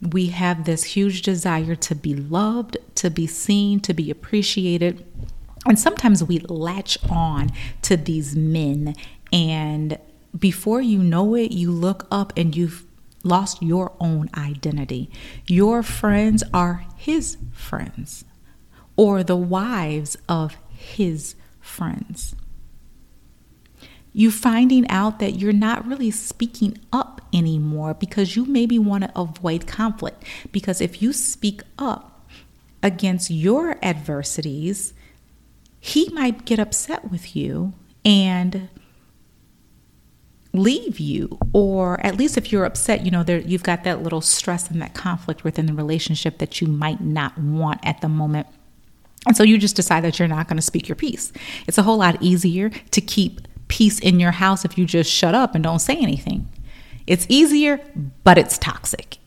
We 0.02 0.28
have 0.28 0.66
this 0.66 0.84
huge 0.84 1.24
desire 1.24 1.74
to 1.76 1.96
be 1.96 2.14
loved, 2.14 2.78
to 2.96 3.10
be 3.10 3.26
seen, 3.26 3.80
to 3.82 3.94
be 3.96 4.12
appreciated. 4.12 5.04
And 5.66 5.80
sometimes 5.80 6.24
we 6.24 6.38
latch 6.40 6.96
on 7.10 7.50
to 7.82 7.98
these 7.98 8.36
men, 8.36 8.96
and 9.34 9.98
before 10.38 10.82
you 10.82 11.00
know 11.00 11.34
it, 11.34 11.52
you 11.52 11.72
look 11.72 12.06
up 12.12 12.34
and 12.38 12.56
you've 12.56 12.86
lost 13.26 13.62
your 13.62 13.94
own 14.00 14.30
identity. 14.38 15.10
Your 15.48 15.84
friends 15.84 16.44
are 16.54 16.86
his 16.96 17.38
friends 17.52 18.24
or 18.96 19.24
the 19.24 19.36
wives 19.36 20.18
of 20.30 20.56
his 20.70 21.36
friends. 21.60 22.36
You 24.14 24.32
finding 24.32 24.90
out 24.90 25.20
that 25.20 25.40
you're 25.40 25.52
not 25.52 25.86
really 25.86 26.12
speaking 26.12 26.78
up 26.94 27.20
anymore 27.34 27.94
because 27.94 28.38
you 28.38 28.46
maybe 28.46 28.80
want 28.80 29.04
to 29.04 29.20
avoid 29.20 29.68
conflict. 29.68 30.24
Because 30.54 30.80
if 30.80 31.02
you 31.02 31.12
speak 31.12 31.62
up 31.78 32.26
against 32.82 33.30
your 33.30 33.78
adversities, 33.84 34.94
he 35.82 36.08
might 36.10 36.46
get 36.46 36.60
upset 36.60 37.12
with 37.12 37.36
you 37.36 37.74
and 38.06 38.70
leave 40.56 41.00
you 41.00 41.38
or 41.54 42.00
at 42.06 42.18
least 42.18 42.38
if 42.38 42.52
you're 42.52 42.66
upset 42.66 43.06
you 43.06 43.12
know 43.12 43.24
there 43.24 43.40
you've 43.40 43.64
got 43.64 43.84
that 43.84 44.02
little 44.02 44.22
stress 44.22 44.70
and 44.70 44.82
that 44.82 44.94
conflict 44.94 45.44
within 45.44 45.66
the 45.66 45.74
relationship 45.74 46.38
that 46.38 46.62
you 46.62 46.68
might 46.68 47.02
not 47.02 47.38
want 47.38 47.80
at 47.84 48.02
the 48.02 48.10
moment. 48.10 48.48
And 49.28 49.36
so 49.36 49.44
you 49.44 49.58
just 49.58 49.76
decide 49.76 50.04
that 50.04 50.20
you're 50.20 50.28
not 50.28 50.48
going 50.48 50.58
to 50.58 50.62
speak 50.62 50.88
your 50.88 50.96
piece. 50.96 51.34
It's 51.68 51.80
a 51.80 51.84
whole 51.84 51.98
lot 51.98 52.22
easier 52.22 52.70
to 52.70 53.02
keep 53.02 53.42
peace 53.68 54.00
in 54.00 54.20
your 54.20 54.32
house 54.32 54.64
if 54.66 54.78
you 54.78 54.86
just 54.86 55.12
shut 55.12 55.34
up 55.34 55.56
and 55.56 55.64
don't 55.64 55.80
say 55.80 55.96
anything. 55.98 56.48
It's 57.08 57.26
easier 57.30 57.80
but 58.24 58.38
it's 58.38 58.58
toxic 58.58 59.18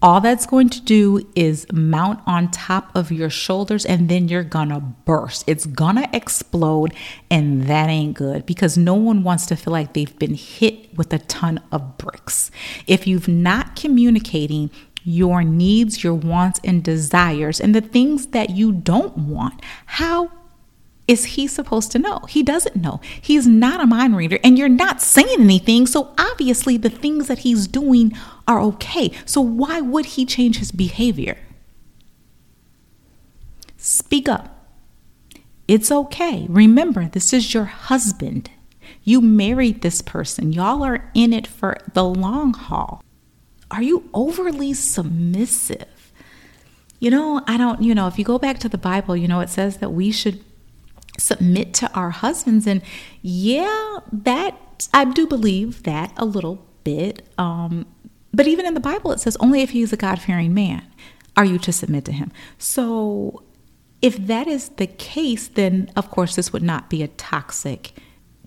all 0.00 0.20
that's 0.20 0.46
going 0.46 0.68
to 0.70 0.80
do 0.80 1.28
is 1.34 1.66
mount 1.72 2.20
on 2.26 2.50
top 2.50 2.94
of 2.94 3.10
your 3.10 3.30
shoulders 3.30 3.84
and 3.84 4.08
then 4.08 4.28
you're 4.28 4.44
gonna 4.44 4.80
burst. 4.80 5.44
It's 5.46 5.66
gonna 5.66 6.08
explode, 6.12 6.94
and 7.30 7.64
that 7.64 7.88
ain't 7.88 8.14
good 8.14 8.46
because 8.46 8.78
no 8.78 8.94
one 8.94 9.24
wants 9.24 9.46
to 9.46 9.56
feel 9.56 9.72
like 9.72 9.94
they've 9.94 10.18
been 10.18 10.34
hit 10.34 10.96
with 10.96 11.12
a 11.12 11.18
ton 11.18 11.60
of 11.72 11.98
bricks. 11.98 12.50
If 12.86 13.06
you've 13.06 13.28
not 13.28 13.74
communicating 13.74 14.70
your 15.04 15.42
needs, 15.42 16.04
your 16.04 16.14
wants, 16.14 16.60
and 16.62 16.84
desires, 16.84 17.60
and 17.60 17.74
the 17.74 17.80
things 17.80 18.28
that 18.28 18.50
you 18.50 18.72
don't 18.72 19.16
want, 19.16 19.62
how 19.86 20.30
is 21.08 21.24
he 21.24 21.46
supposed 21.46 21.90
to 21.92 21.98
know? 21.98 22.20
He 22.28 22.42
doesn't 22.42 22.76
know. 22.76 23.00
He's 23.20 23.46
not 23.46 23.80
a 23.80 23.86
mind 23.86 24.14
reader, 24.14 24.38
and 24.44 24.58
you're 24.58 24.68
not 24.68 25.00
saying 25.00 25.40
anything. 25.40 25.86
So 25.86 26.14
obviously, 26.18 26.76
the 26.76 26.90
things 26.90 27.26
that 27.28 27.38
he's 27.38 27.66
doing 27.66 28.12
are 28.46 28.60
okay. 28.60 29.12
So 29.24 29.40
why 29.40 29.80
would 29.80 30.04
he 30.06 30.26
change 30.26 30.58
his 30.58 30.70
behavior? 30.70 31.38
Speak 33.78 34.28
up. 34.28 34.66
It's 35.66 35.90
okay. 35.90 36.46
Remember, 36.48 37.08
this 37.08 37.32
is 37.32 37.54
your 37.54 37.64
husband. 37.64 38.50
You 39.02 39.22
married 39.22 39.80
this 39.80 40.02
person. 40.02 40.52
Y'all 40.52 40.82
are 40.82 41.10
in 41.14 41.32
it 41.32 41.46
for 41.46 41.78
the 41.94 42.04
long 42.04 42.52
haul. 42.52 43.02
Are 43.70 43.82
you 43.82 44.08
overly 44.12 44.74
submissive? 44.74 46.12
You 47.00 47.10
know, 47.10 47.42
I 47.46 47.56
don't, 47.56 47.82
you 47.82 47.94
know, 47.94 48.08
if 48.08 48.18
you 48.18 48.24
go 48.24 48.38
back 48.38 48.58
to 48.60 48.68
the 48.68 48.78
Bible, 48.78 49.16
you 49.16 49.28
know, 49.28 49.40
it 49.40 49.50
says 49.50 49.78
that 49.78 49.92
we 49.92 50.10
should 50.10 50.42
submit 51.28 51.74
to 51.74 51.92
our 51.92 52.10
husbands. 52.10 52.66
And 52.66 52.82
yeah, 53.22 53.98
that 54.10 54.88
I 54.92 55.04
do 55.04 55.26
believe 55.26 55.82
that 55.84 56.12
a 56.16 56.24
little 56.24 56.66
bit. 56.84 57.28
Um, 57.38 57.86
but 58.32 58.46
even 58.46 58.66
in 58.66 58.74
the 58.74 58.80
Bible, 58.80 59.12
it 59.12 59.20
says 59.20 59.36
only 59.40 59.62
if 59.62 59.70
he's 59.70 59.92
a 59.92 59.96
God 59.96 60.20
fearing 60.20 60.54
man 60.54 60.84
are 61.36 61.44
you 61.44 61.58
to 61.58 61.72
submit 61.72 62.04
to 62.06 62.12
him. 62.12 62.32
So 62.58 63.42
if 64.02 64.16
that 64.26 64.46
is 64.46 64.70
the 64.70 64.86
case, 64.86 65.48
then 65.48 65.90
of 65.96 66.10
course 66.10 66.36
this 66.36 66.52
would 66.52 66.62
not 66.62 66.90
be 66.90 67.02
a 67.02 67.08
toxic 67.08 67.92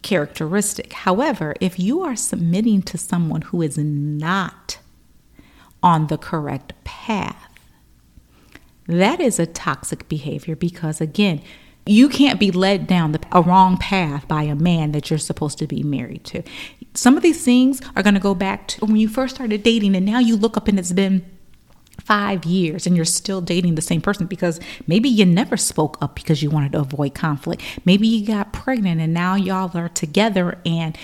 characteristic. 0.01 0.93
However, 0.93 1.53
if 1.59 1.79
you 1.79 2.01
are 2.01 2.15
submitting 2.15 2.81
to 2.83 2.97
someone 2.97 3.43
who 3.43 3.61
is 3.61 3.77
not 3.77 4.79
on 5.83 6.07
the 6.07 6.17
correct 6.17 6.73
path, 6.83 7.47
that 8.87 9.19
is 9.19 9.39
a 9.39 9.45
toxic 9.45 10.09
behavior 10.09 10.55
because, 10.55 10.99
again, 10.99 11.41
you 11.85 12.09
can't 12.09 12.39
be 12.39 12.51
led 12.51 12.87
down 12.87 13.11
the, 13.11 13.19
a 13.31 13.41
wrong 13.41 13.77
path 13.77 14.27
by 14.27 14.43
a 14.43 14.55
man 14.55 14.91
that 14.91 15.09
you're 15.09 15.19
supposed 15.19 15.57
to 15.59 15.67
be 15.67 15.83
married 15.83 16.23
to. 16.25 16.43
Some 16.93 17.17
of 17.17 17.23
these 17.23 17.43
things 17.43 17.81
are 17.95 18.03
going 18.03 18.13
to 18.13 18.19
go 18.19 18.35
back 18.35 18.67
to 18.69 18.85
when 18.85 18.97
you 18.97 19.07
first 19.07 19.35
started 19.35 19.63
dating, 19.63 19.95
and 19.95 20.05
now 20.05 20.19
you 20.19 20.35
look 20.35 20.57
up 20.57 20.67
and 20.67 20.77
it's 20.77 20.91
been 20.91 21.25
five 21.99 22.45
years 22.45 22.87
and 22.87 22.95
you're 22.95 23.05
still 23.05 23.41
dating 23.41 23.75
the 23.75 23.81
same 23.81 24.01
person 24.01 24.25
because 24.25 24.59
maybe 24.87 25.07
you 25.07 25.25
never 25.25 25.55
spoke 25.55 25.97
up 26.01 26.15
because 26.15 26.41
you 26.41 26.49
wanted 26.49 26.71
to 26.71 26.79
avoid 26.79 27.13
conflict. 27.13 27.61
Maybe 27.85 28.07
you 28.07 28.25
got 28.25 28.53
pregnant 28.53 28.99
and 28.99 29.13
now 29.13 29.35
y'all 29.35 29.75
are 29.77 29.89
together 29.89 30.59
and 30.65 30.97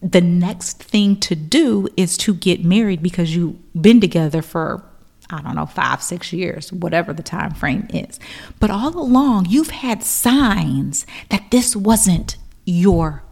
the 0.00 0.20
next 0.20 0.82
thing 0.82 1.16
to 1.20 1.36
do 1.36 1.86
is 1.96 2.16
to 2.18 2.34
get 2.34 2.64
married 2.64 3.02
because 3.02 3.36
you've 3.36 3.56
been 3.80 4.00
together 4.00 4.42
for 4.42 4.84
I 5.32 5.40
don't 5.40 5.54
know, 5.54 5.66
five, 5.66 6.02
six 6.02 6.32
years, 6.32 6.72
whatever 6.72 7.12
the 7.12 7.22
time 7.22 7.54
frame 7.54 7.88
is. 7.92 8.20
But 8.60 8.70
all 8.70 8.96
along, 8.98 9.46
you've 9.48 9.70
had 9.70 10.02
signs 10.02 11.06
that 11.30 11.50
this 11.50 11.74
wasn't 11.74 12.36
your 12.66 13.22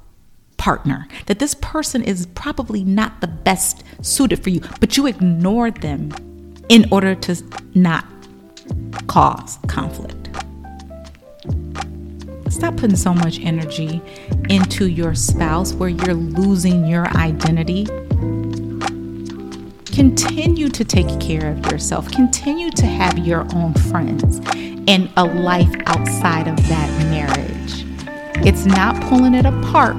partner, 0.57 1.07
that 1.27 1.39
this 1.39 1.55
person 1.55 2.03
is 2.03 2.27
probably 2.35 2.85
not 2.85 3.21
the 3.21 3.27
best 3.27 3.85
suited 4.03 4.43
for 4.43 4.51
you, 4.51 4.61
but 4.81 4.97
you 4.97 5.07
ignored 5.07 5.83
them 5.83 6.11
in 6.69 6.87
order 6.91 7.15
to 7.15 7.43
not 7.75 8.07
cause 9.07 9.59
conflict. 9.67 10.17
Stop 12.51 12.77
putting 12.77 12.97
so 12.97 13.15
much 13.15 13.39
energy 13.41 14.03
into 14.49 14.89
your 14.89 15.15
spouse 15.15 15.73
where 15.73 15.89
you're 15.89 16.15
losing 16.15 16.87
your 16.87 17.07
identity 17.17 17.87
Continue 19.93 20.69
to 20.69 20.85
take 20.85 21.21
care 21.21 21.51
of 21.51 21.73
yourself. 21.73 22.11
Continue 22.13 22.71
to 22.71 22.87
have 22.87 23.19
your 23.19 23.47
own 23.55 23.75
friends 23.75 24.41
and 24.87 25.11
a 25.17 25.25
life 25.25 25.73
outside 25.87 26.47
of 26.47 26.57
that 26.69 26.89
marriage. 27.11 27.85
It's 28.47 28.67
not 28.67 29.01
pulling 29.09 29.35
it 29.35 29.47
apart, 29.47 29.97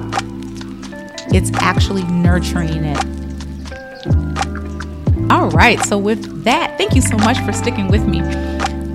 it's 1.32 1.50
actually 1.56 2.04
nurturing 2.04 2.84
it. 2.84 3.04
All 5.30 5.50
right, 5.50 5.78
so 5.80 5.98
with 5.98 6.44
that, 6.44 6.76
thank 6.78 6.94
you 6.94 7.02
so 7.02 7.16
much 7.18 7.38
for 7.40 7.52
sticking 7.52 7.88
with 7.88 8.06
me 8.06 8.22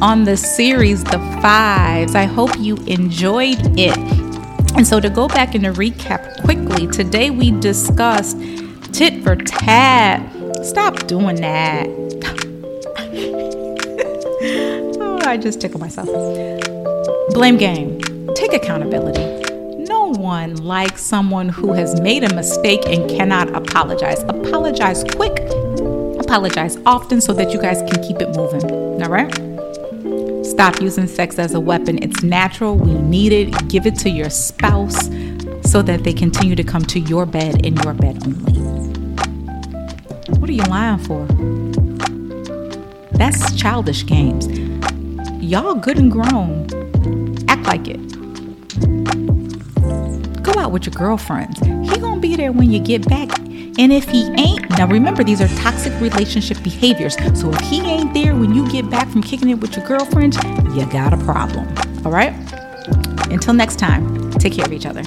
on 0.02 0.24
the 0.24 0.36
series, 0.36 1.04
The 1.04 1.20
Fives. 1.42 2.16
I 2.16 2.26
hope 2.26 2.58
you 2.60 2.76
enjoyed 2.88 3.58
it. 3.80 3.98
And 4.76 4.86
so, 4.86 5.00
to 5.00 5.10
go 5.10 5.28
back 5.28 5.56
and 5.56 5.64
to 5.64 5.72
recap 5.72 6.44
quickly, 6.44 6.86
today 6.88 7.30
we 7.32 7.52
discussed 7.60 8.38
tit 8.94 9.24
for 9.24 9.36
tat 9.36 10.37
Stop 10.64 11.08
doing 11.08 11.38
that. 11.38 11.88
oh, 15.00 15.20
I 15.26 15.38
just 15.38 15.62
tickle 15.62 15.80
myself. 15.80 16.08
Blame 17.30 17.58
game. 17.58 18.00
Take 18.36 18.54
accountability. 18.54 19.38
No 19.84 20.12
one 20.14 20.56
likes 20.58 21.02
someone 21.02 21.50
who 21.50 21.74
has 21.74 22.00
made 22.02 22.24
a 22.24 22.34
mistake 22.34 22.82
and 22.86 23.10
cannot 23.10 23.54
apologize. 23.56 24.22
Apologize 24.24 25.04
quick, 25.16 25.40
apologize 26.20 26.78
often 26.86 27.22
so 27.22 27.34
that 27.34 27.52
you 27.52 27.62
guys 27.62 27.80
can 27.90 28.04
keep 28.04 28.22
it 28.22 28.36
moving. 28.36 28.64
All 29.02 29.10
right? 29.10 29.34
Stop 30.46 30.82
using 30.82 31.08
sex 31.08 31.38
as 31.40 31.54
a 31.54 31.60
weapon. 31.60 32.02
It's 32.02 32.24
natural. 32.24 32.76
We 32.78 32.94
need 32.94 33.32
it. 33.32 33.68
Give 33.70 33.86
it 33.86 33.96
to 34.00 34.10
your 34.10 34.30
spouse 34.30 35.08
so 35.70 35.82
that 35.82 36.04
they 36.04 36.14
continue 36.14 36.56
to 36.56 36.64
come 36.64 36.84
to 36.84 37.00
your 37.00 37.26
bed 37.26 37.66
in 37.66 37.76
your 37.78 37.94
bed 37.94 38.22
only. 38.26 38.87
What 40.30 40.50
are 40.50 40.54
you 40.54 40.64
lying 40.64 41.00
for? 41.00 41.26
That's 43.12 43.56
childish 43.56 44.06
games. 44.06 44.48
Y'all 45.42 45.76
good 45.76 45.98
and 45.98 46.12
grown. 46.12 46.68
Act 47.48 47.66
like 47.66 47.88
it. 47.88 47.98
Go 50.44 50.60
out 50.60 50.72
with 50.72 50.86
your 50.86 50.94
girlfriends. 50.94 51.60
He 51.62 51.98
gonna 52.00 52.20
be 52.20 52.36
there 52.36 52.52
when 52.52 52.72
you 52.72 52.80
get 52.80 53.08
back. 53.08 53.38
And 53.80 53.94
if 53.94 54.10
he 54.10 54.24
ain't, 54.38 54.70
now 54.72 54.88
remember 54.88 55.24
these 55.24 55.40
are 55.42 55.48
toxic 55.60 55.94
relationship 56.02 56.62
behaviors. 56.62 57.16
So 57.40 57.50
if 57.52 57.60
he 57.62 57.80
ain't 57.82 58.14
there 58.14 58.36
when 58.36 58.54
you 58.54 58.70
get 58.70 58.90
back 58.90 59.08
from 59.10 59.24
kicking 59.24 59.50
it 59.50 59.60
with 59.60 59.78
your 59.78 59.86
girlfriends, 59.88 60.38
you 60.76 60.86
got 60.88 61.14
a 61.14 61.18
problem. 61.18 61.68
All 62.06 62.12
right? 62.12 62.34
Until 63.32 63.54
next 63.54 63.78
time, 63.78 64.32
take 64.34 64.54
care 64.54 64.66
of 64.66 64.74
each 64.74 64.86
other. 64.86 65.04